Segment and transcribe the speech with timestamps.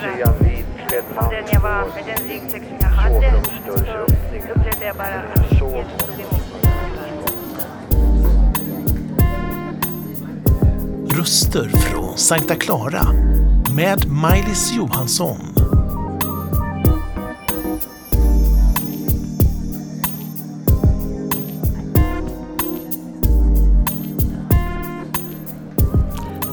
[0.00, 5.06] fundera om den jag var, med den ryggsäck som jag hade, så upplevde jag bara
[5.06, 6.70] att Jesus tog emot mig.
[11.18, 13.06] Röster från Sankta Clara
[13.76, 15.49] med Maj-Lis Johansson.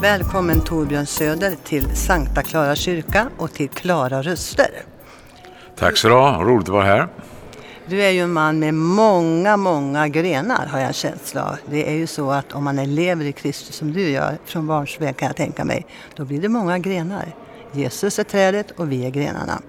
[0.01, 4.67] Välkommen Torbjörn Söder till Sankta Clara kyrka och till Klara röster.
[5.75, 7.07] Tack så du ha, roligt att vara här.
[7.85, 11.55] Du är ju en man med många, många grenar har jag en känsla av.
[11.69, 15.13] Det är ju så att om man lever i Kristus som du gör, från barnsben
[15.13, 17.25] kan jag tänka mig, då blir det många grenar.
[17.71, 19.61] Jesus är trädet och vi är grenarna.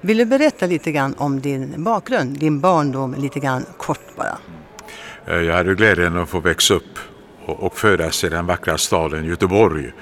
[0.00, 4.38] Vill du berätta lite grann om din bakgrund, din barndom, lite grann kort bara?
[5.26, 6.98] Eh, Jag hade glädjen att få växa upp
[7.52, 9.92] och födas i den vackra staden Göteborg.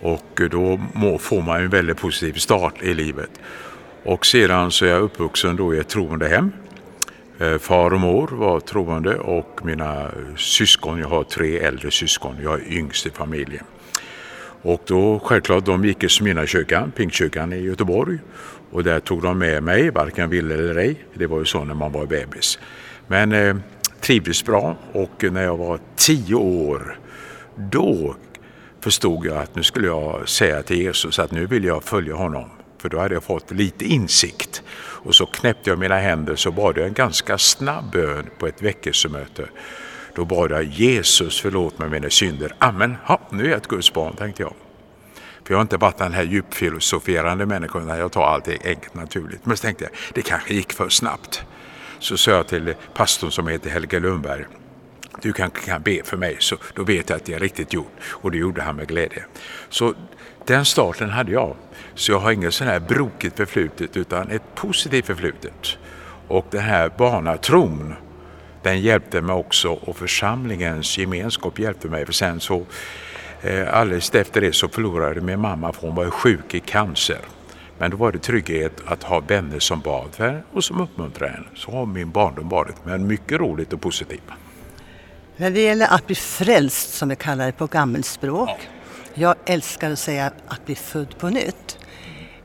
[0.00, 3.30] Och då må- får man en väldigt positiv start i livet.
[4.04, 6.52] Och sedan så är jag uppvuxen då i ett troende hem.
[7.38, 12.54] Eh, far och mor var troende och mina syskon, jag har tre äldre syskon, jag
[12.60, 13.64] är yngst i familjen.
[14.62, 18.18] Och då självklart, de gick i Smyrnakyrkan, Pingstkyrkan i Göteborg.
[18.70, 21.04] Och där tog de med mig, varken ville eller ej.
[21.14, 22.58] Det var ju så när man var bebis.
[23.06, 23.56] Men eh,
[24.00, 26.98] trivdes bra och när jag var tio år,
[27.56, 28.16] då
[28.80, 32.50] förstod jag att nu skulle jag säga till Jesus att nu vill jag följa honom.
[32.78, 34.62] För då hade jag fått lite insikt.
[34.78, 38.62] Och så knäppte jag mina händer så bad jag en ganska snabb bön på ett
[38.62, 39.48] väckelsemöte.
[40.14, 42.54] Då bad jag Jesus förlåt mig mina synder.
[42.58, 44.54] Amen, ha, nu är jag ett Guds barn tänkte jag.
[45.44, 49.46] För jag har inte varit den här djupfilosoferande människan utan jag tar allting enkelt naturligt.
[49.46, 51.44] Men så tänkte jag, det kanske gick för snabbt.
[52.00, 54.44] Så sa jag till pastorn som heter Helge Lundberg,
[55.22, 57.92] du kanske kan be för mig så då vet jag att det är riktigt gjort.
[58.02, 59.24] Och det gjorde han med glädje.
[59.68, 59.94] Så
[60.46, 61.56] den starten hade jag.
[61.94, 65.78] Så jag har inget sån här brokigt förflutet utan ett positivt förflutet.
[66.28, 67.94] Och den här barnatron
[68.62, 72.06] den hjälpte mig också och församlingens gemenskap hjälpte mig.
[72.06, 72.66] För sen så
[73.42, 77.20] eh, alldeles efter det så förlorade min mamma för hon var sjuk i cancer.
[77.80, 81.32] Men då var det trygghet att ha vänner som bad för henne och som uppmuntrade
[81.32, 81.46] henne.
[81.54, 84.22] Så har min barndom varit, men mycket roligt och positivt.
[85.36, 88.68] När det gäller att bli frälst, som vi kallar det på gammelspråk.
[89.14, 91.78] Jag älskar att säga att bli född på nytt.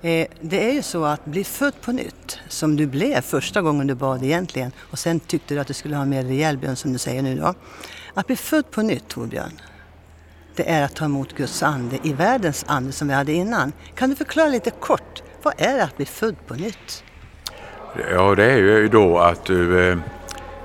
[0.02, 3.88] Eh, det är ju så att bli född på nytt, som du blev första gången
[3.88, 6.76] du bad egentligen, och sen tyckte du att du skulle ha en mer rejäl bön
[6.76, 7.54] som du säger nu då.
[8.14, 9.62] Att bli född på nytt, Torbjörn,
[10.56, 13.72] det är att ta emot Guds ande i världens ande som vi hade innan.
[13.96, 15.05] Kan du förklara lite kort,
[15.46, 17.04] vad är det att bli född på nytt?
[18.12, 19.98] Ja, det är ju då att du eh,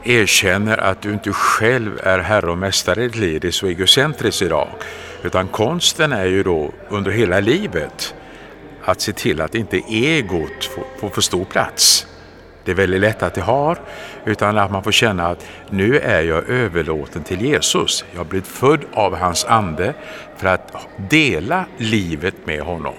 [0.04, 3.40] erkänner att du inte själv är herre och mästare i ditt liv.
[3.40, 4.69] Det är så egocentriskt idag.
[5.22, 8.14] Utan konsten är ju då under hela livet
[8.84, 12.06] att se till att inte egot får, får för stor plats.
[12.64, 13.78] Det är väldigt lätt att det har,
[14.24, 18.04] utan att man får känna att nu är jag överlåten till Jesus.
[18.12, 19.94] Jag har blivit född av hans ande
[20.36, 22.94] för att dela livet med honom.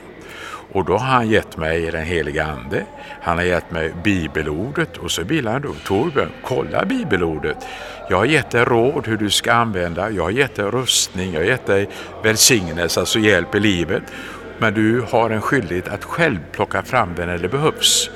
[0.71, 2.85] Och då har han gett mig den heliga ande,
[3.21, 7.57] han har gett mig bibelordet och så vill han då, Torbjörn, kolla bibelordet.
[8.09, 11.39] Jag har gett dig råd hur du ska använda, jag har gett dig rustning, jag
[11.39, 11.89] har gett dig
[12.23, 14.03] välsignelse, alltså hjälp i livet.
[14.57, 18.09] Men du har en skyldighet att själv plocka fram den när det behövs.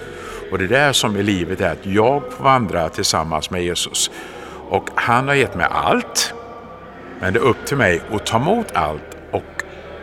[0.52, 4.12] Och det där som i livet är att jag får vandra tillsammans med Jesus.
[4.70, 6.34] Och han har gett mig allt,
[7.20, 9.15] men det är upp till mig att ta emot allt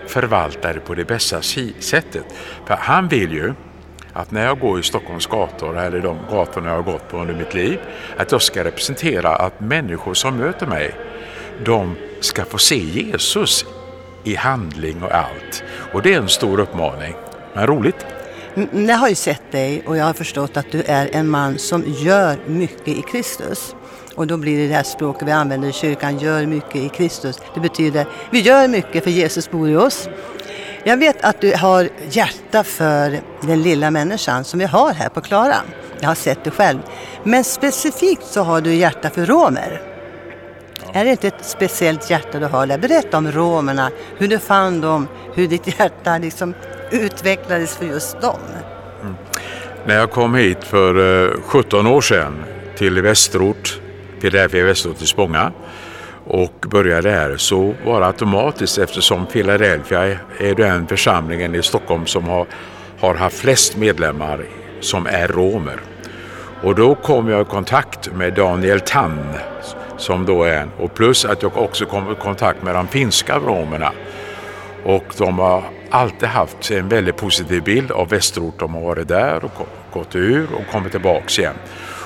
[0.06, 2.24] förvalta det på det bästa sättet.
[2.66, 3.54] För han vill ju
[4.12, 7.34] att när jag går i Stockholms gator, eller de gatorna jag har gått på under
[7.34, 7.80] mitt liv,
[8.16, 10.94] att jag ska representera att människor som möter mig,
[11.64, 13.64] de ska få se Jesus
[14.24, 15.64] i handling och allt.
[15.92, 17.14] Och det är en stor uppmaning,
[17.54, 18.06] men roligt.
[18.72, 21.84] Jag har ju sett dig och jag har förstått att du är en man som
[21.86, 23.74] gör mycket i Kristus.
[24.14, 27.40] Och då blir det det här språket vi använder i kyrkan, gör mycket i Kristus.
[27.54, 30.08] Det betyder, vi gör mycket för Jesus bor i oss.
[30.84, 35.20] Jag vet att du har hjärta för den lilla människan som vi har här på
[35.20, 35.56] Klara.
[36.00, 36.78] Jag har sett det själv.
[37.25, 39.82] Men specifikt så har du hjärta för romer.
[40.92, 42.78] Är det inte ett speciellt hjärta du har där?
[42.78, 46.54] Berätta om romerna, hur du fann dem, hur ditt hjärta liksom
[46.90, 48.40] utvecklades för just dem.
[49.87, 52.44] När jag kom hit för eh, 17 år sedan
[52.76, 53.81] till Västerort,
[54.22, 55.52] Philadelphia Västerort i Spånga
[56.24, 62.28] och började här så var det automatiskt eftersom Philadelphia är den församlingen i Stockholm som
[62.28, 62.46] har,
[63.00, 64.44] har haft flest medlemmar
[64.80, 65.80] som är romer.
[66.62, 69.34] Och då kom jag i kontakt med Daniel Tann
[69.96, 73.38] som då är en och plus att jag också kom i kontakt med de finska
[73.38, 73.92] romerna.
[74.84, 78.58] Och de har alltid haft en väldigt positiv bild av Västerort.
[78.58, 81.54] De har varit där och gått ur och kommit tillbaks igen.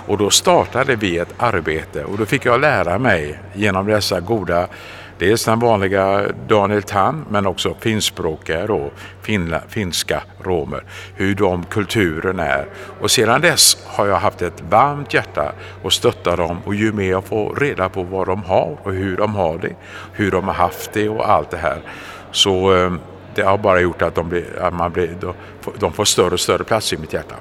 [0.07, 4.69] Och då startade vi ett arbete och då fick jag lära mig genom dessa goda
[5.19, 8.91] Dels den vanliga Daniel Tan men också finskspråkiga då,
[9.23, 12.67] finla, finska romer, hur de kulturen är.
[13.01, 17.11] Och sedan dess har jag haft ett varmt hjärta och stöttar dem och ju mer
[17.11, 19.75] jag får reda på vad de har och hur de har det,
[20.13, 21.79] hur de har haft det och allt det här.
[22.33, 23.01] Så ehm,
[23.37, 25.17] det har bara gjort att de, blir, att man blir,
[25.79, 27.35] de får större och större plats i mitt hjärta.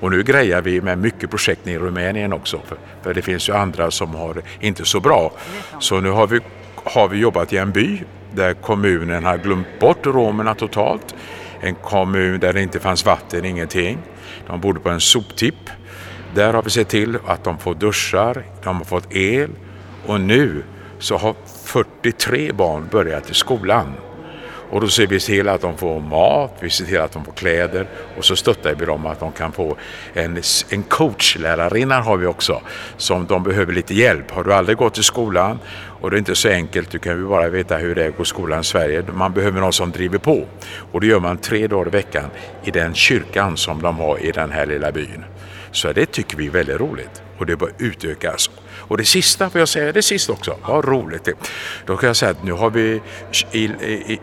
[0.00, 2.60] Och nu grejar vi med mycket projekt i Rumänien också.
[2.66, 5.32] För, för det finns ju andra som har det inte så bra.
[5.80, 6.40] Så nu har vi
[6.84, 8.02] har vi jobbat i en by
[8.32, 11.14] där kommunen har glömt bort romerna totalt.
[11.60, 13.98] En kommun där det inte fanns vatten, ingenting.
[14.46, 15.70] De bodde på en soptipp.
[16.34, 19.50] Där har vi sett till att de får duschar, de har fått el
[20.06, 20.62] och nu
[20.98, 23.92] så har 43 barn börjat i skolan.
[24.70, 27.32] Och då ser vi till att de får mat, vi ser till att de får
[27.32, 27.86] kläder
[28.18, 29.76] och så stöttar vi dem att de kan få
[30.14, 32.62] en, en coachlärarinna har vi också
[32.96, 34.30] som de behöver lite hjälp.
[34.30, 35.58] Har du aldrig gått i skolan
[36.00, 38.16] och det är inte så enkelt, du kan ju bara veta hur det är att
[38.16, 39.04] gå i skolan i Sverige.
[39.12, 40.46] Man behöver någon som driver på
[40.92, 42.30] och det gör man tre dagar i veckan
[42.64, 45.24] i den kyrkan som de har i den här lilla byn.
[45.72, 48.50] Så det tycker vi är väldigt roligt och det bör utökas.
[48.90, 51.34] Och det sista, får jag säga det sista också, vad roligt det
[51.86, 53.00] Då kan jag säga att nu har vi
[53.52, 54.20] i, i,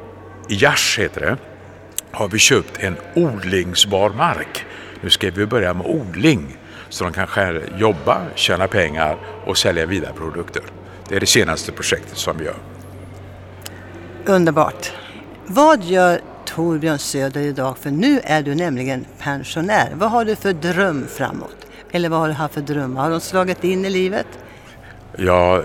[0.49, 1.37] i Jars heter det,
[2.11, 4.65] har vi köpt en odlingsbar mark.
[5.01, 6.57] Nu ska vi börja med odling
[6.89, 7.27] så de kan
[7.77, 10.63] jobba, tjäna pengar och sälja vidare produkter.
[11.09, 12.55] Det är det senaste projektet som vi gör.
[14.25, 14.91] Underbart.
[15.45, 17.77] Vad gör Torbjörn Söder idag?
[17.77, 19.91] För nu är du nämligen pensionär.
[19.95, 21.67] Vad har du för dröm framåt?
[21.91, 23.01] Eller vad har du haft för drömmar?
[23.01, 24.27] Har de slagit in i livet?
[25.19, 25.61] Ja,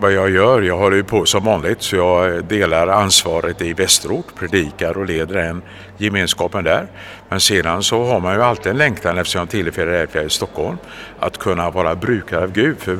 [0.00, 4.26] vad jag gör, jag håller ju på som vanligt så jag delar ansvaret i Västerort,
[4.38, 5.62] predikar och leder den
[5.98, 6.86] gemenskapen där.
[7.28, 10.76] Men sedan så har man ju alltid en längtan eftersom jag tillhör i Stockholm
[11.18, 12.76] att kunna vara brukare av Gud.
[12.78, 12.98] För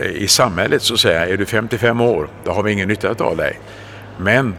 [0.00, 3.24] eh, i samhället så säger jag, är du 55 år, då har vi ingen nytta
[3.24, 3.60] av dig.
[4.16, 4.54] Men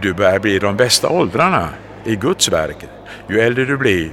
[0.00, 1.68] du börjar bli de bästa åldrarna
[2.04, 2.76] i Guds verk.
[3.28, 4.10] Ju äldre du blir,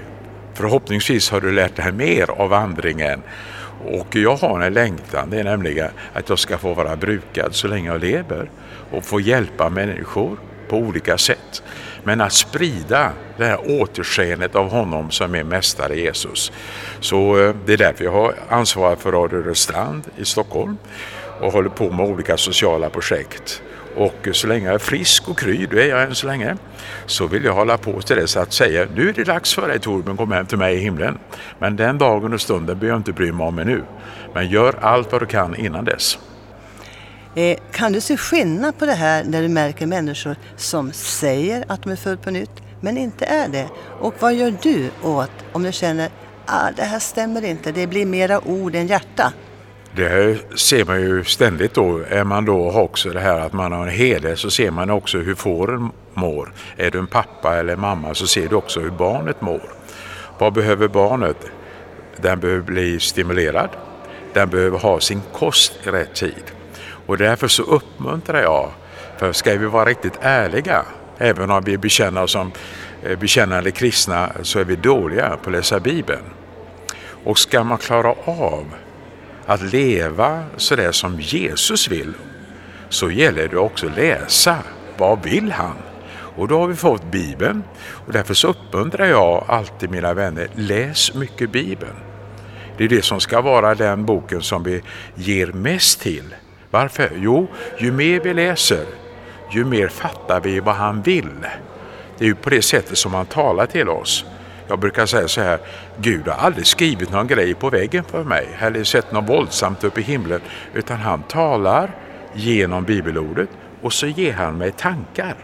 [0.53, 3.21] förhoppningsvis har du lärt dig mer av vandringen
[3.85, 7.67] och jag har en längtan, det är nämligen att jag ska få vara brukad så
[7.67, 8.49] länge jag lever
[8.91, 10.37] och få hjälpa människor
[10.69, 11.63] på olika sätt.
[12.03, 16.51] Men att sprida det här återskenet av honom som är mästare Jesus.
[16.99, 20.77] Så eh, det är därför jag har ansvar för Radio Röstrand i Stockholm
[21.41, 23.61] och håller på med olika sociala projekt.
[23.95, 26.57] Och så länge jag är frisk och kry, det är jag än så länge,
[27.05, 29.79] så vill jag hålla på till dess att säga nu är det dags för dig
[29.79, 31.19] Torbjörn, kom hem till mig i himlen.
[31.59, 33.83] Men den dagen och stunden behöver jag inte bry mig om ännu.
[34.33, 36.17] Men gör allt vad du kan innan dess.
[37.35, 41.83] Eh, kan du se skillnad på det här när du märker människor som säger att
[41.83, 42.51] de är födda på nytt
[42.81, 43.67] men inte är det?
[43.99, 46.11] Och vad gör du åt om du känner att
[46.45, 49.33] ah, det här stämmer inte, det blir mera ord än hjärta?
[49.95, 52.01] Det ser man ju ständigt då.
[52.09, 55.17] Är man då också det här att man har en heder så ser man också
[55.17, 56.51] hur fåren mår.
[56.77, 59.61] Är du en pappa eller mamma så ser du också hur barnet mår.
[60.37, 61.37] Vad behöver barnet?
[62.17, 63.69] Den behöver bli stimulerad.
[64.33, 66.43] Den behöver ha sin kost i rätt tid.
[67.05, 68.71] Och därför så uppmuntrar jag,
[69.17, 70.85] för ska vi vara riktigt ärliga,
[71.17, 72.51] även om vi bekänner oss som
[73.03, 76.23] eh, bekännande kristna så är vi dåliga på att läsa Bibeln.
[77.23, 78.65] Och ska man klara av
[79.49, 82.13] att leva sådär som Jesus vill
[82.89, 84.57] så gäller det också att läsa.
[84.97, 85.75] Vad vill han?
[86.11, 87.63] Och då har vi fått Bibeln
[88.05, 91.95] och därför så uppmuntrar jag alltid mina vänner, läs mycket Bibeln.
[92.77, 94.81] Det är det som ska vara den boken som vi
[95.15, 96.35] ger mest till.
[96.69, 97.11] Varför?
[97.15, 97.47] Jo,
[97.79, 98.85] ju mer vi läser,
[99.51, 101.45] ju mer fattar vi vad han vill.
[102.17, 104.25] Det är ju på det sättet som han talar till oss.
[104.69, 105.59] Jag brukar säga så här,
[105.97, 109.99] Gud har aldrig skrivit någon grej på väggen för mig eller sett något våldsamt uppe
[109.99, 110.41] i himlen
[110.73, 111.91] utan han talar
[112.33, 113.49] genom bibelordet
[113.81, 115.35] och så ger han mig tankar.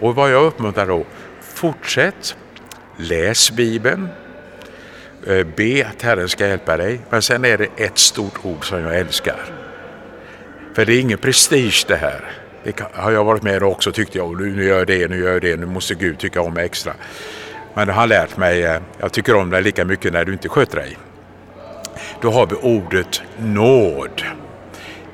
[0.00, 1.04] Och vad jag uppmuntrar då,
[1.40, 2.36] fortsätt,
[2.96, 4.08] läs bibeln,
[5.26, 7.00] eh, be att Herren ska hjälpa dig.
[7.10, 9.40] Men sen är det ett stort ord som jag älskar.
[10.74, 12.24] För det är ingen prestige det här.
[12.64, 15.42] Det har jag varit med också tyckte jag, nu gör jag det, nu gör jag
[15.42, 16.92] det, nu måste Gud tycka om mig extra.
[17.74, 20.48] Men det har lärt mig, eh, jag tycker om dig lika mycket när du inte
[20.48, 20.98] sköter dig.
[22.20, 24.22] Då har vi ordet nåd.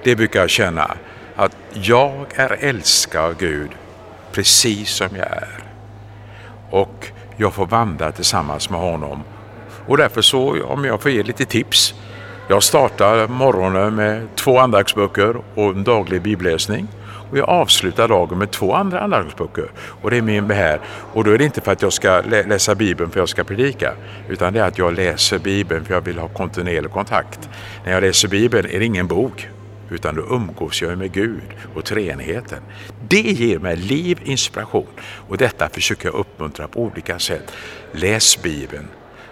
[0.05, 0.97] Det brukar jag känna
[1.37, 3.71] att jag är älskad av Gud
[4.33, 5.59] precis som jag är.
[6.71, 9.23] Och jag får vandra tillsammans med honom.
[9.87, 11.95] Och därför så, om jag får ge lite tips.
[12.49, 16.89] Jag startar morgonen med två andaktsböcker och en daglig bibelläsning.
[17.37, 19.71] Och jag avslutar dagen med två andra andaktsböcker.
[20.02, 20.81] Och det är min här.
[21.12, 23.28] Och då är det inte för att jag ska lä läsa Bibeln för att jag
[23.28, 23.93] ska predika.
[24.28, 27.49] Utan det är att jag läser Bibeln för jag vill ha kontinuerlig kontakt.
[27.85, 29.49] När jag läser Bibeln är det ingen bok.
[29.90, 31.43] Utan då umgås jag med Gud
[31.75, 32.62] och treenigheten.
[33.09, 34.87] Det ger mig liv, inspiration.
[35.28, 37.52] Och detta försöker jag uppmuntra på olika sätt.
[37.93, 38.88] Läs Bibeln.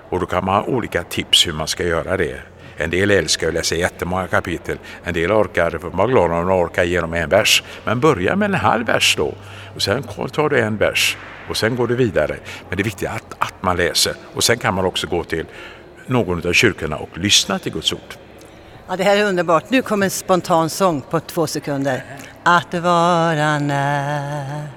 [0.09, 2.54] Och då kan man ha olika tips hur man ska göra det.
[2.77, 4.79] En del älskar att läsa jättemånga kapitel.
[5.05, 7.63] En del orkar, för man glad om de orkar igenom en vers.
[7.85, 9.35] Men börja med en halv vers då.
[9.75, 10.03] Och sen
[10.33, 11.17] tar du en vers.
[11.49, 12.37] Och sen går du vidare.
[12.69, 14.15] Men det är viktigt att, att man läser.
[14.35, 15.47] Och sen kan man också gå till
[16.07, 18.15] någon av kyrkorna och lyssna till Guds ord.
[18.89, 19.71] Ja, det här är underbart.
[19.71, 22.05] Nu kommer en spontan sång på två sekunder.
[22.43, 24.73] Att vara nära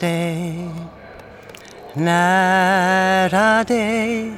[0.00, 0.70] dig
[1.92, 4.32] Nära dig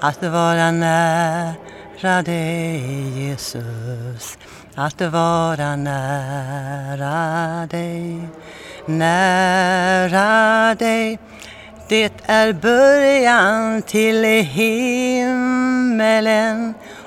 [0.00, 1.67] Att vara nära
[2.00, 4.38] dig Jesus
[4.74, 8.28] Att vara nära dig
[8.86, 11.18] Nära dig
[11.88, 15.54] det är början till himmelen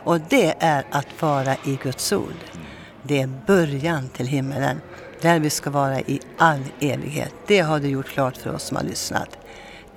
[0.04, 2.36] och det är att vara i Guds ord.
[3.04, 4.82] Det är början till himmelen,
[5.22, 7.34] där vi ska vara i all evighet.
[7.48, 9.38] Det har du gjort klart för oss som har lyssnat.